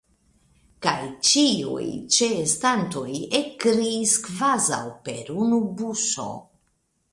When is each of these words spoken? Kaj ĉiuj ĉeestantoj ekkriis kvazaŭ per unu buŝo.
Kaj 0.85 1.01
ĉiuj 1.31 1.85
ĉeestantoj 2.15 3.05
ekkriis 3.41 4.17
kvazaŭ 4.27 4.83
per 5.11 5.33
unu 5.45 5.63
buŝo. 5.83 6.29